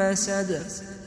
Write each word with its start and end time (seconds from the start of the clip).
مسد 0.00 0.99